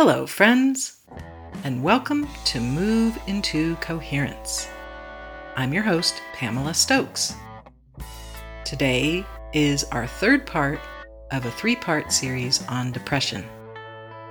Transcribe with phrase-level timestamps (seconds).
[0.00, 1.00] Hello, friends,
[1.64, 4.68] and welcome to Move into Coherence.
[5.56, 7.34] I'm your host, Pamela Stokes.
[8.64, 10.78] Today is our third part
[11.32, 13.44] of a three part series on depression.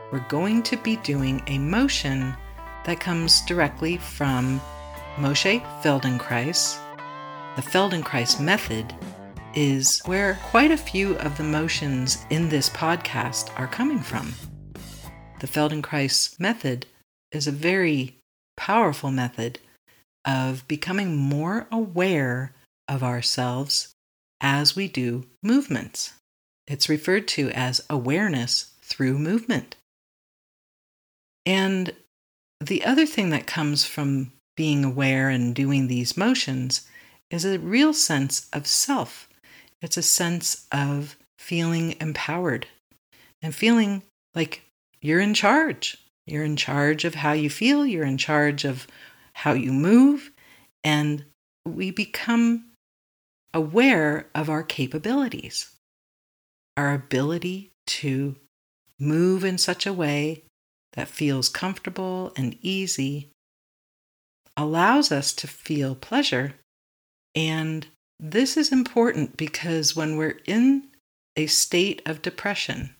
[0.09, 2.33] We're going to be doing a motion
[2.85, 4.61] that comes directly from
[5.17, 6.79] Moshe Feldenkrais.
[7.57, 8.95] The Feldenkrais method
[9.53, 14.33] is where quite a few of the motions in this podcast are coming from.
[15.39, 16.87] The Feldenkrais method
[17.31, 18.15] is a very
[18.55, 19.59] powerful method
[20.25, 22.53] of becoming more aware
[22.87, 23.93] of ourselves
[24.41, 26.13] as we do movements.
[26.67, 29.75] It's referred to as awareness through movement.
[31.45, 31.93] And
[32.59, 36.87] the other thing that comes from being aware and doing these motions
[37.29, 39.29] is a real sense of self.
[39.81, 42.67] It's a sense of feeling empowered
[43.41, 44.01] and feeling
[44.33, 44.63] like
[45.01, 45.97] you're in charge.
[46.25, 48.85] You're in charge of how you feel, you're in charge of
[49.33, 50.31] how you move,
[50.83, 51.23] and
[51.65, 52.65] we become
[53.53, 55.71] aware of our capabilities,
[56.75, 58.35] our ability to
[58.99, 60.43] move in such a way
[60.93, 63.29] that feels comfortable and easy
[64.57, 66.55] allows us to feel pleasure.
[67.35, 67.87] And
[68.19, 70.87] this is important because when we're in
[71.35, 72.95] a state of depression,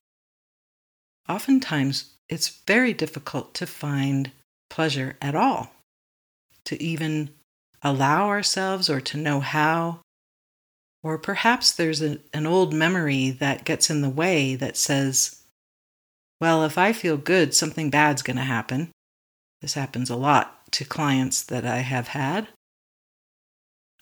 [1.29, 4.31] oftentimes it's very difficult to find
[4.69, 5.71] pleasure at all,
[6.65, 7.29] to even
[7.81, 10.01] allow ourselves or to know how.
[11.03, 15.41] Or perhaps there's a, an old memory that gets in the way that says,
[16.41, 18.91] well, if I feel good, something bad's going to happen.
[19.61, 22.47] This happens a lot to clients that I have had.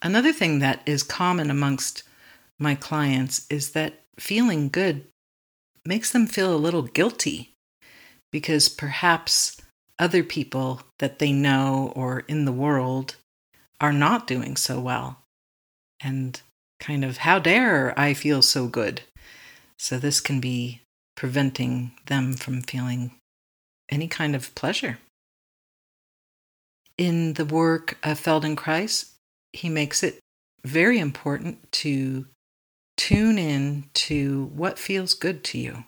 [0.01, 2.03] Another thing that is common amongst
[2.59, 5.05] my clients is that feeling good
[5.85, 7.53] makes them feel a little guilty
[8.31, 9.61] because perhaps
[9.99, 13.15] other people that they know or in the world
[13.79, 15.19] are not doing so well.
[16.01, 16.41] And
[16.79, 19.01] kind of, how dare I feel so good?
[19.77, 20.81] So, this can be
[21.15, 23.11] preventing them from feeling
[23.89, 24.99] any kind of pleasure.
[26.97, 29.11] In the work of Feldenkrais,
[29.53, 30.19] he makes it
[30.63, 32.25] very important to
[32.97, 35.85] tune in to what feels good to you,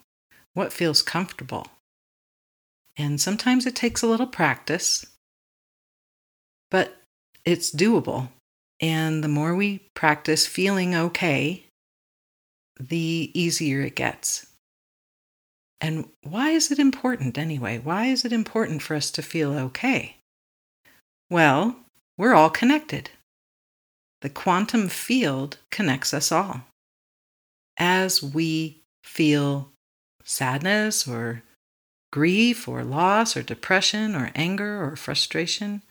[0.54, 1.68] what feels comfortable.
[2.98, 5.06] And sometimes it takes a little practice,
[6.72, 6.98] but
[7.46, 8.30] it's doable.
[8.80, 11.66] And the more we practice feeling okay,
[12.80, 14.48] the easier it gets.
[15.80, 17.80] And why is it important anyway?
[17.80, 20.18] Why is it important for us to feel okay?
[21.30, 21.76] Well,
[22.18, 23.12] we're all connected.
[24.22, 26.67] The quantum field connects us all.
[27.78, 29.72] As we feel
[30.24, 31.44] sadness or
[32.12, 35.84] grief or loss or depression or anger or frustration,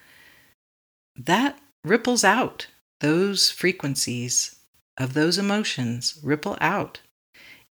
[1.16, 2.66] that ripples out.
[3.00, 4.56] Those frequencies
[4.98, 7.00] of those emotions ripple out,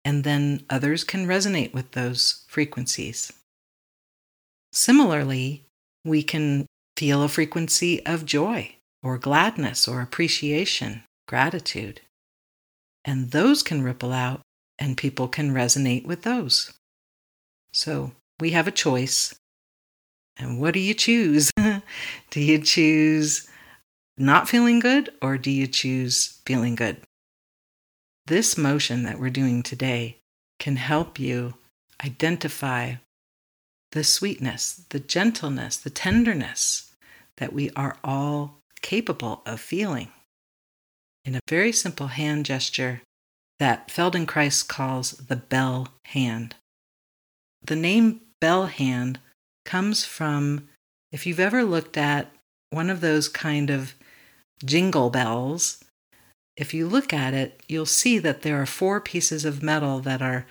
[0.04, 3.32] and then others can resonate with those frequencies.
[4.74, 5.64] Similarly,
[6.04, 6.66] we can
[6.98, 12.02] feel a frequency of joy or gladness or appreciation, gratitude.
[13.06, 14.42] And those can ripple out
[14.80, 16.74] and people can resonate with those.
[17.74, 19.36] So we have a choice.
[20.38, 21.52] And what do you choose?
[22.30, 23.48] do you choose
[24.18, 26.98] not feeling good or do you choose feeling good?
[28.28, 30.18] This motion that we're doing today
[30.60, 31.56] can help you
[32.04, 32.96] identify
[33.92, 36.92] the sweetness, the gentleness, the tenderness
[37.38, 40.10] that we are all capable of feeling
[41.26, 43.02] in a very simple hand gesture
[43.60, 46.56] that Feldenkrais calls the bell hand.
[47.64, 49.20] The name bell hand
[49.66, 50.68] comes from
[51.12, 52.32] if you've ever looked at
[52.72, 53.94] one of those kind of
[54.66, 55.84] jingle bells,
[56.58, 60.22] if you look at it, you'll see that there are four pieces of metal that
[60.22, 60.46] are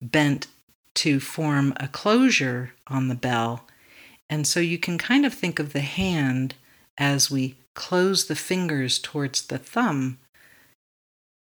[0.00, 0.46] bent
[0.94, 3.64] to form a closure on the bell.
[4.28, 6.54] And so you can kind of think of the hand
[6.98, 10.18] as we close the fingers towards the thumb,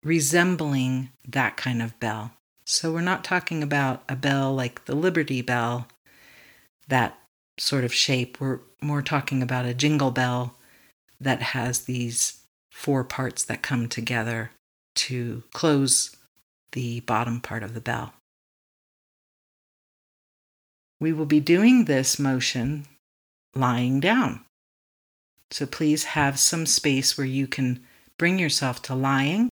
[0.05, 2.33] resembling that kind of bell.
[2.67, 5.89] So we're not talking about a bell like the Liberty Bell,
[6.87, 7.19] that
[7.59, 8.43] sort of shape.
[8.43, 10.55] We're more talking about a jingle bell
[11.19, 14.51] that has these four parts that come together
[14.97, 16.15] to close
[16.73, 18.13] the bottom part of the bell.
[21.01, 22.85] We will be doing this motion
[23.55, 24.45] lying down.
[25.51, 27.81] So please have some space where you can
[28.19, 29.49] bring yourself to lying.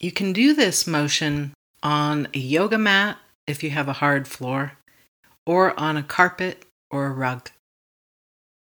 [0.00, 1.52] You can do this motion
[1.82, 4.72] on a yoga mat if you have a hard floor,
[5.46, 7.50] or on a carpet or a rug.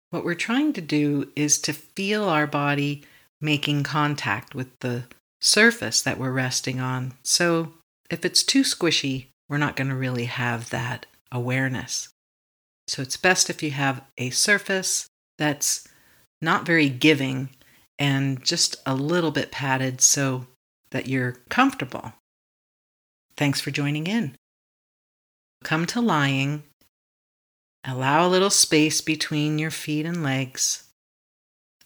[0.09, 3.03] What we're trying to do is to feel our body
[3.41, 5.03] making contact with the
[5.41, 7.13] surface that we're resting on.
[7.23, 7.73] So
[8.09, 12.09] if it's too squishy, we're not going to really have that awareness.
[12.87, 15.07] So it's best if you have a surface
[15.39, 15.87] that's
[16.41, 17.49] not very giving
[17.97, 20.45] and just a little bit padded so
[20.91, 22.13] that you're comfortable.
[23.35, 24.35] Thanks for joining in.
[25.63, 26.63] Come to lying.
[27.85, 30.83] Allow a little space between your feet and legs,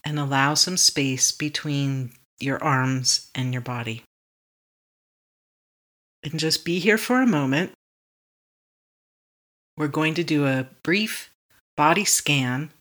[0.03, 4.03] and allow some space between your arms and your body.
[6.23, 7.73] And just be here for a moment.
[9.77, 11.31] We're going to do a brief
[11.77, 12.71] body scan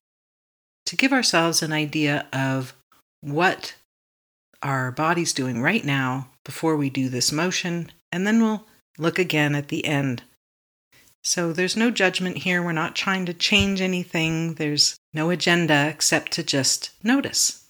[0.86, 2.74] to give ourselves an idea of
[3.20, 3.74] what
[4.62, 8.66] our body's doing right now before we do this motion, and then we'll
[8.98, 10.22] look again at the end.
[11.24, 12.62] So there's no judgment here.
[12.62, 14.54] We're not trying to change anything.
[14.54, 17.64] There's no agenda except to just notice.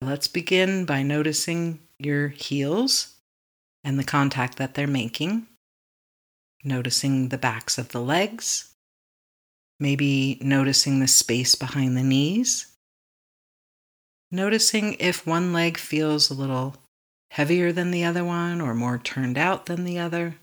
[0.00, 3.14] Let's begin by noticing your heels
[3.84, 5.46] and the contact that they're making,
[6.64, 8.74] noticing the backs of the legs,
[9.80, 12.66] maybe noticing the space behind the knees,
[14.30, 16.76] noticing if one leg feels a little
[17.30, 20.36] heavier than the other one or more turned out than the other.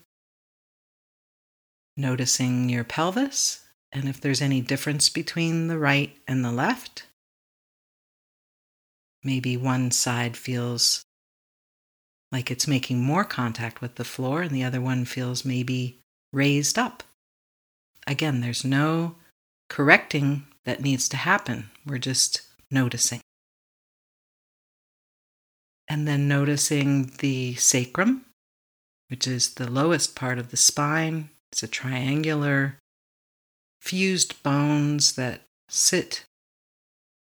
[1.96, 7.06] Noticing your pelvis and if there's any difference between the right and the left.
[9.24, 11.02] Maybe one side feels
[12.30, 16.00] like it's making more contact with the floor, and the other one feels maybe
[16.32, 17.02] raised up.
[18.06, 19.16] Again, there's no
[19.68, 21.70] correcting that needs to happen.
[21.86, 23.20] We're just noticing.
[25.88, 28.24] And then noticing the sacrum,
[29.08, 31.30] which is the lowest part of the spine.
[31.52, 32.78] It's a triangular,
[33.80, 36.24] fused bones that sit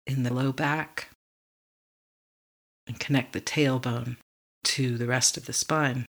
[0.06, 1.08] in the low back
[2.86, 4.16] and connect the tailbone
[4.64, 6.04] to the rest of the spine.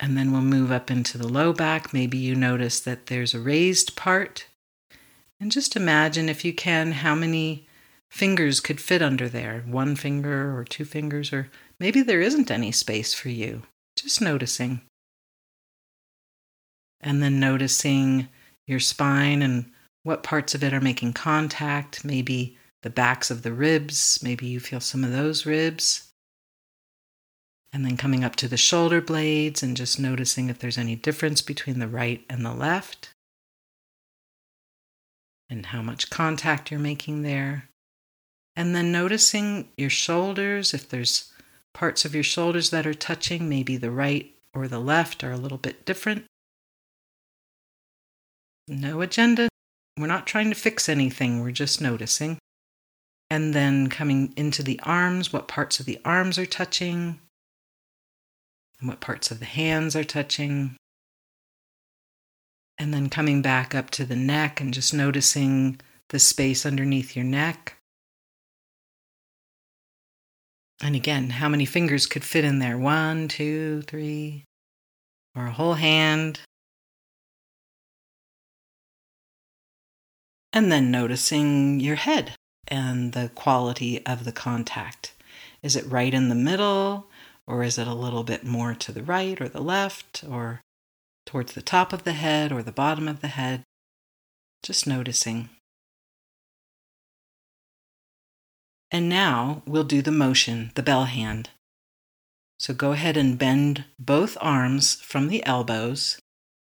[0.00, 1.92] And then we'll move up into the low back.
[1.92, 4.46] Maybe you notice that there's a raised part.
[5.40, 7.66] And just imagine, if you can, how many
[8.10, 12.72] fingers could fit under there one finger or two fingers, or maybe there isn't any
[12.72, 13.62] space for you.
[13.96, 14.80] Just noticing.
[17.00, 18.28] And then noticing
[18.66, 19.70] your spine and
[20.04, 24.60] what parts of it are making contact, maybe the backs of the ribs, maybe you
[24.60, 26.07] feel some of those ribs.
[27.72, 31.42] And then coming up to the shoulder blades and just noticing if there's any difference
[31.42, 33.10] between the right and the left
[35.50, 37.68] and how much contact you're making there.
[38.56, 41.32] And then noticing your shoulders, if there's
[41.74, 45.36] parts of your shoulders that are touching, maybe the right or the left are a
[45.36, 46.24] little bit different.
[48.66, 49.48] No agenda.
[49.96, 52.38] We're not trying to fix anything, we're just noticing.
[53.30, 57.20] And then coming into the arms, what parts of the arms are touching,
[58.80, 60.76] and what parts of the hands are touching.
[62.78, 65.80] And then coming back up to the neck and just noticing
[66.10, 67.76] the space underneath your neck.
[70.80, 72.78] And again, how many fingers could fit in there?
[72.78, 74.44] One, two, three,
[75.34, 76.40] or a whole hand.
[80.52, 82.34] And then noticing your head
[82.68, 85.14] and the quality of the contact.
[85.62, 87.08] Is it right in the middle?
[87.48, 90.60] Or is it a little bit more to the right or the left or
[91.24, 93.64] towards the top of the head or the bottom of the head?
[94.62, 95.48] Just noticing.
[98.90, 101.48] And now we'll do the motion, the bell hand.
[102.58, 106.20] So go ahead and bend both arms from the elbows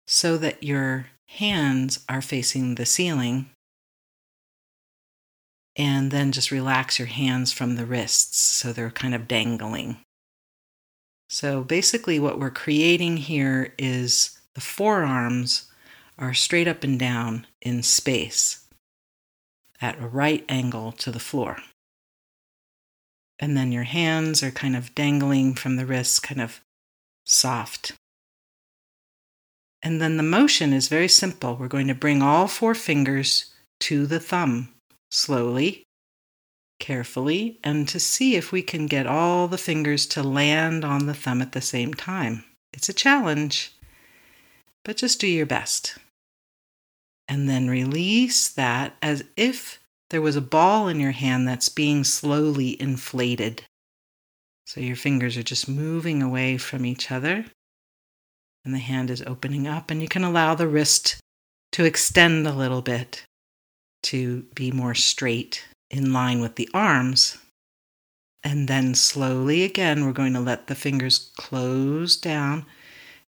[0.06, 3.48] so that your hands are facing the ceiling.
[5.76, 9.98] And then just relax your hands from the wrists so they're kind of dangling.
[11.28, 15.70] So basically, what we're creating here is the forearms
[16.18, 18.66] are straight up and down in space
[19.80, 21.58] at a right angle to the floor.
[23.38, 26.60] And then your hands are kind of dangling from the wrists, kind of
[27.24, 27.92] soft.
[29.82, 31.54] And then the motion is very simple.
[31.54, 34.74] We're going to bring all four fingers to the thumb
[35.10, 35.84] slowly
[36.88, 41.12] carefully and to see if we can get all the fingers to land on the
[41.12, 42.42] thumb at the same time.
[42.72, 43.74] It's a challenge,
[44.86, 45.98] but just do your best.
[47.28, 49.78] And then release that as if
[50.08, 53.64] there was a ball in your hand that's being slowly inflated.
[54.66, 57.44] So your fingers are just moving away from each other.
[58.64, 61.20] and the hand is opening up, and you can allow the wrist
[61.72, 63.24] to extend a little bit
[64.04, 67.38] to be more straight in line with the arms.
[68.44, 72.66] And then slowly again, we're going to let the fingers close down.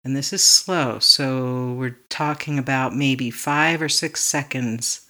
[0.03, 0.99] And this is slow.
[0.99, 5.07] So we're talking about maybe five or six seconds,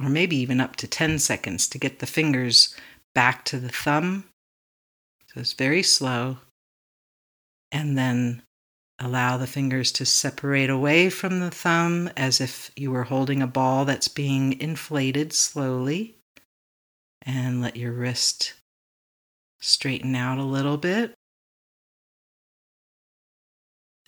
[0.00, 2.74] or maybe even up to 10 seconds to get the fingers
[3.14, 4.24] back to the thumb.
[5.26, 6.38] So it's very slow.
[7.70, 8.42] And then
[8.98, 13.46] allow the fingers to separate away from the thumb as if you were holding a
[13.46, 16.16] ball that's being inflated slowly.
[17.24, 18.54] And let your wrist
[19.60, 21.14] straighten out a little bit.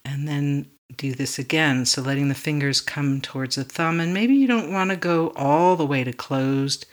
[0.05, 1.87] And then do this again.
[1.87, 4.01] So letting the fingers come towards the thumb.
[4.01, 6.87] And maybe you don't want to go all the way to closed,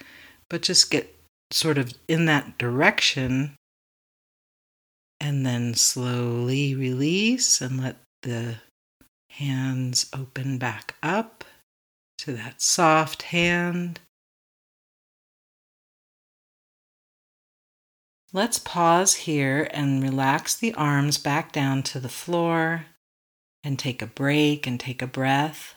[0.50, 1.16] but just get
[1.52, 3.56] sort of in that direction.
[5.20, 8.56] And then slowly release and let the
[9.32, 11.44] hands open back up
[12.20, 14.00] to that soft hand.
[18.34, 22.86] Let's pause here and relax the arms back down to the floor
[23.62, 25.76] and take a break and take a breath.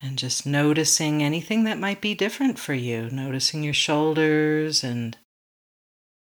[0.00, 5.16] And just noticing anything that might be different for you, noticing your shoulders and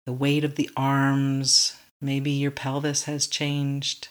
[0.07, 1.77] the weight of the arms.
[2.01, 4.07] Maybe your pelvis has changed.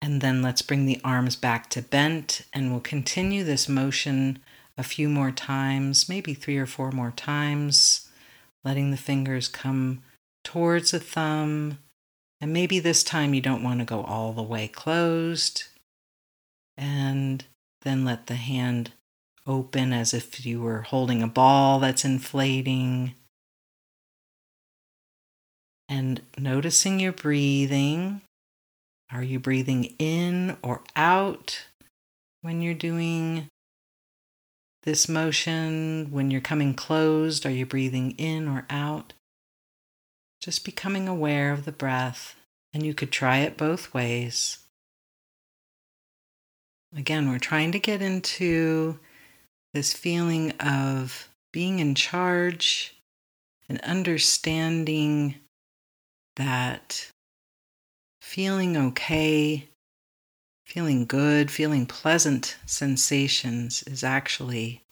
[0.00, 4.38] And then let's bring the arms back to bent, and we'll continue this motion
[4.76, 8.08] a few more times, maybe three or four more times,
[8.64, 10.02] letting the fingers come
[10.44, 11.78] towards the thumb.
[12.40, 15.64] And maybe this time you don't want to go all the way closed.
[16.76, 17.44] And
[17.82, 18.92] then let the hand
[19.46, 23.14] open as if you were holding a ball that's inflating.
[25.88, 28.22] And noticing your breathing.
[29.12, 31.66] Are you breathing in or out
[32.40, 33.48] when you're doing
[34.82, 37.46] this motion when you're coming closed?
[37.46, 39.12] Are you breathing in or out?
[40.40, 42.36] Just becoming aware of the breath,
[42.72, 44.58] and you could try it both ways.
[46.96, 48.98] Again, we're trying to get into
[49.72, 52.94] this feeling of being in charge
[53.68, 55.36] and understanding
[56.36, 57.10] that
[58.20, 59.68] feeling okay
[60.72, 64.82] feeling good, feeling pleasant sensations is actually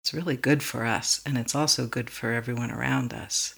[0.00, 3.54] it's really good for us and it's also good for everyone around us.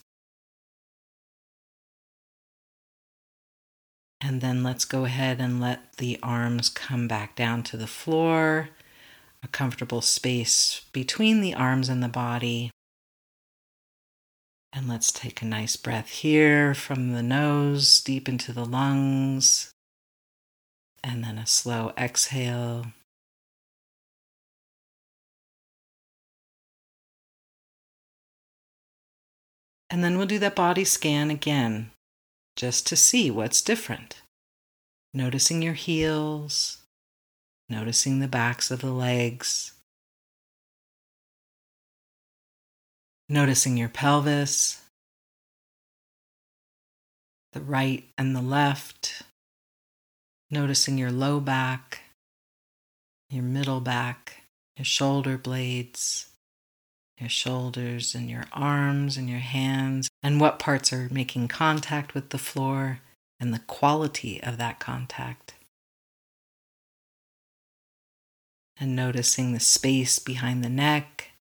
[4.20, 8.70] And then let's go ahead and let the arms come back down to the floor,
[9.40, 12.72] a comfortable space between the arms and the body.
[14.72, 19.73] And let's take a nice breath here from the nose deep into the lungs
[21.04, 22.86] and then a slow exhale.
[29.90, 31.90] And then we'll do that body scan again,
[32.56, 34.22] just to see what's different.
[35.12, 36.78] Noticing your heels,
[37.68, 39.72] noticing the backs of the legs,
[43.28, 44.80] noticing your pelvis,
[47.52, 49.22] the right and the left,
[50.54, 52.02] Noticing your low back,
[53.28, 54.44] your middle back,
[54.76, 56.28] your shoulder blades,
[57.18, 62.30] your shoulders and your arms and your hands, and what parts are making contact with
[62.30, 63.00] the floor
[63.40, 65.54] and the quality of that contact.
[68.78, 71.32] And noticing the space behind the neck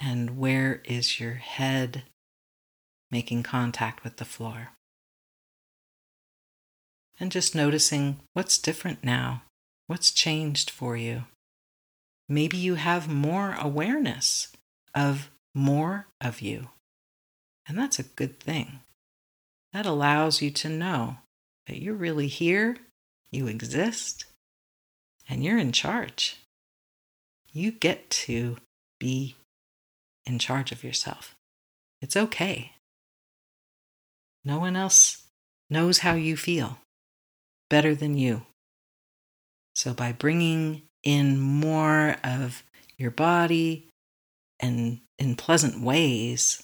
[0.00, 2.02] and where is your head
[3.12, 4.70] making contact with the floor
[7.18, 9.42] and just noticing what's different now,
[9.86, 11.24] what's changed for you.
[12.28, 14.48] Maybe you have more awareness
[14.94, 16.68] of more of you,
[17.68, 18.80] and that's a good thing.
[19.72, 21.18] That allows you to know
[21.66, 22.76] that you're really here,
[23.30, 24.24] you exist,
[25.28, 26.40] and you're in charge.
[27.52, 28.56] You get to
[28.98, 29.36] be
[30.24, 31.34] in charge of yourself.
[32.00, 32.72] It's okay.
[34.44, 35.24] No one else
[35.70, 36.78] knows how you feel
[37.68, 38.42] better than you.
[39.74, 42.62] So, by bringing in more of
[42.96, 43.88] your body
[44.58, 46.62] and in pleasant ways,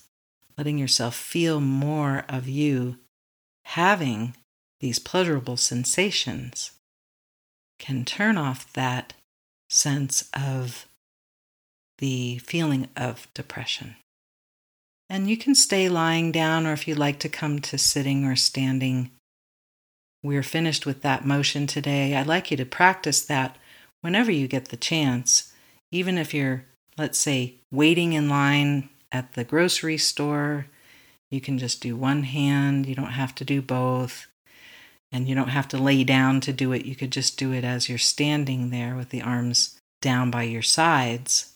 [0.56, 2.96] letting yourself feel more of you
[3.64, 4.34] having
[4.80, 6.72] these pleasurable sensations
[7.78, 9.12] can turn off that
[9.68, 10.86] sense of
[11.98, 13.96] the feeling of depression.
[15.08, 18.34] And you can stay lying down, or if you like to come to sitting or
[18.36, 19.10] standing.
[20.22, 22.14] We're finished with that motion today.
[22.16, 23.56] I'd like you to practice that
[24.02, 25.52] whenever you get the chance,
[25.90, 26.64] even if you're,
[26.96, 30.66] let's say, waiting in line at the grocery store.
[31.30, 34.26] You can just do one hand, you don't have to do both.
[35.10, 36.86] And you don't have to lay down to do it.
[36.86, 40.62] You could just do it as you're standing there with the arms down by your
[40.62, 41.54] sides.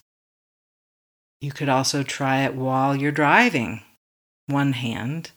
[1.41, 3.83] You could also try it while you're driving,
[4.47, 5.31] one hand,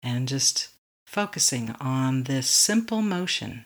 [0.00, 0.68] and just
[1.16, 3.64] focusing on this simple motion.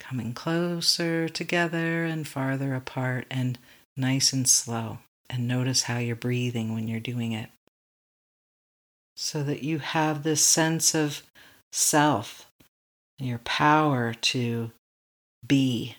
[0.00, 3.60] Coming closer together and farther apart, and
[3.96, 4.98] nice and slow.
[5.30, 7.48] And notice how you're breathing when you're doing it.
[9.16, 11.22] So that you have this sense of
[11.70, 12.50] self,
[13.20, 14.72] your power to
[15.46, 15.94] be,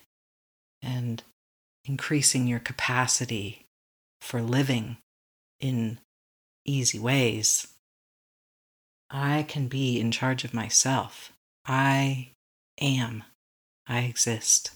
[0.82, 1.24] and
[1.86, 3.66] increasing your capacity
[4.20, 4.98] for living
[5.62, 6.00] in
[6.66, 7.68] easy ways.
[9.10, 11.32] I can be in charge of myself.
[11.66, 12.30] I
[12.80, 13.24] am.
[13.88, 14.72] I exist.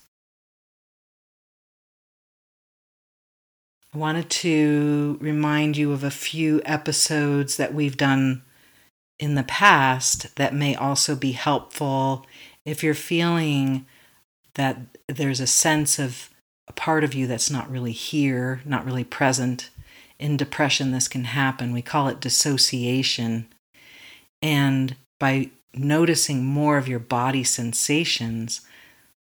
[3.94, 8.44] I wanted to remind you of a few episodes that we've done
[9.18, 12.26] in the past that may also be helpful
[12.66, 13.86] if you're feeling
[14.54, 16.30] that there's a sense of
[16.68, 19.72] a part of you that's not really here, not really present.
[20.20, 21.74] In depression, this can happen.
[21.74, 23.48] We call it dissociation.
[24.42, 28.62] And by noticing more of your body sensations,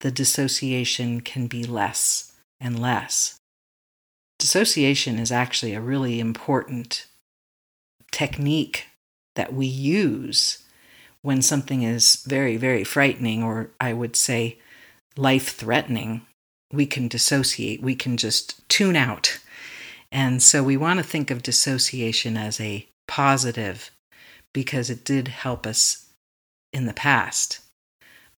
[0.02, 3.38] the dissociation can be less and less.
[4.38, 7.08] Dissociation is actually a really important
[8.12, 8.88] technique
[9.36, 10.64] that we use
[11.22, 14.58] when something is very, very frightening, or I would say
[15.18, 16.22] life threatening
[16.72, 19.40] we can dissociate, we can just tune out.
[20.12, 23.92] And so we want to think of dissociation as a positive
[24.54, 26.08] because it did help us
[26.74, 27.60] in the past.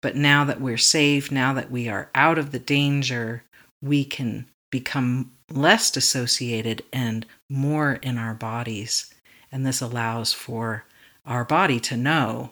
[0.02, 3.44] But now that we're safe, now that we are out of the danger,
[3.82, 9.14] we can become less dissociated and more in our bodies.
[9.52, 10.86] And this allows for
[11.26, 12.52] our body to know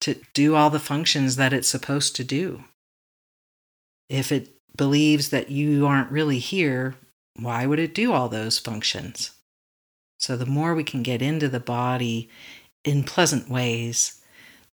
[0.00, 2.64] to do all the functions that it's supposed to do.
[4.08, 6.96] If it believes that you aren't really here,
[7.38, 9.32] why would it do all those functions?
[10.18, 12.28] So, the more we can get into the body
[12.84, 14.20] in pleasant ways,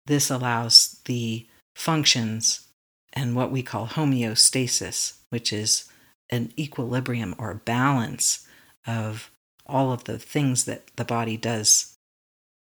[0.05, 2.67] this allows the functions
[3.13, 5.85] and what we call homeostasis, which is
[6.29, 8.47] an equilibrium or balance
[8.85, 9.31] of
[9.65, 11.95] all of the things that the body does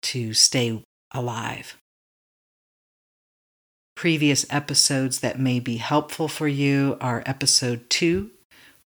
[0.03, 1.77] to stay alive.
[3.97, 8.31] Previous episodes that may be helpful for you are episode two,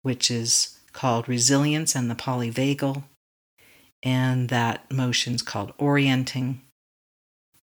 [0.03, 3.03] which is called Resilience and the Polyvagal,
[4.03, 6.61] and that motion's called Orienting.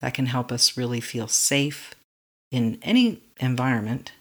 [0.01, 1.95] That can help us really feel safe
[2.51, 4.13] in any environment.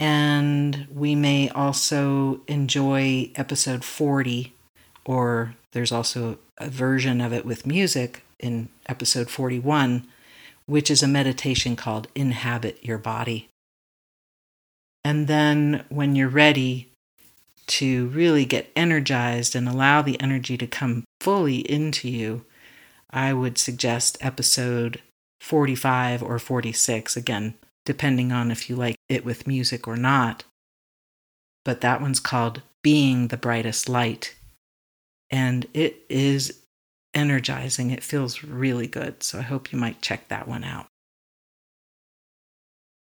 [0.00, 4.52] And we may also enjoy episode 40,
[5.04, 10.06] or there's also a version of it with music in episode 41
[10.68, 13.48] which is a meditation called Inhabit Your Body.
[15.02, 16.90] And then when you're ready
[17.68, 22.44] to really get energized and allow the energy to come fully into you,
[23.10, 25.00] I would suggest episode
[25.40, 27.54] 45 or 46, again,
[27.84, 30.44] depending on if you like it with music or not.
[31.64, 34.34] But that one's called Being the Brightest Light.
[35.30, 36.60] And it is
[37.14, 37.90] energizing.
[37.90, 39.22] It feels really good.
[39.22, 40.86] So I hope you might check that one out.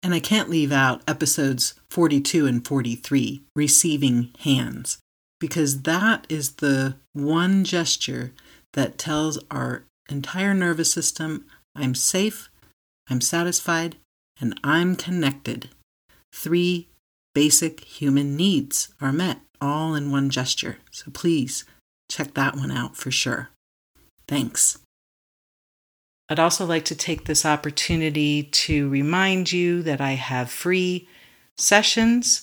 [0.04, 4.98] And I can't leave out episodes 42 and 43, Receiving Hands,
[5.40, 8.34] because that is the one gesture
[8.74, 12.50] that tells our entire nervous system I'm safe,
[13.08, 13.96] I'm satisfied,
[14.38, 15.70] and I'm connected.
[16.34, 16.88] Three
[17.34, 20.76] basic human needs are met all in one gesture.
[20.90, 21.64] So please
[22.10, 23.48] check that one out for sure.
[24.28, 24.78] Thanks.
[26.28, 31.06] I'd also like to take this opportunity to remind you that I have free
[31.58, 32.42] sessions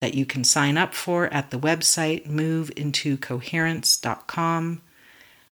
[0.00, 4.82] that you can sign up for at the website moveintocoherence.com.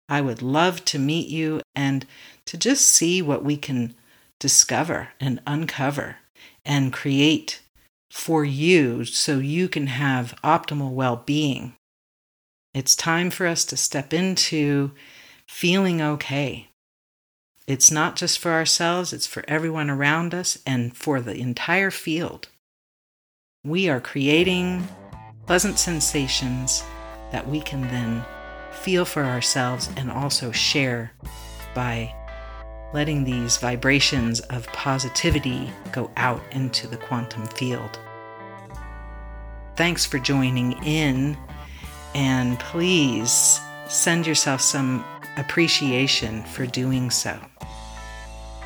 [0.08, 2.06] I would love to meet you and
[2.46, 3.96] to just see what we can
[4.38, 6.18] discover and uncover
[6.64, 7.60] and create
[8.10, 11.74] for you so you can have optimal well being.
[12.72, 14.92] It's time for us to step into
[15.46, 16.68] feeling okay.
[17.68, 22.48] It's not just for ourselves, it's for everyone around us and for the entire field.
[23.62, 24.88] We are creating
[25.44, 26.82] pleasant sensations
[27.30, 28.24] that we can then
[28.72, 31.12] feel for ourselves and also share
[31.74, 32.14] by
[32.94, 37.98] letting these vibrations of positivity go out into the quantum field.
[39.76, 41.36] Thanks for joining in,
[42.14, 45.04] and please send yourself some
[45.38, 47.38] appreciation for doing so.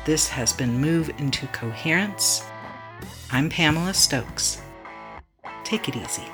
[0.05, 2.43] This has been Move into Coherence.
[3.31, 4.61] I'm Pamela Stokes.
[5.63, 6.27] Take it easy.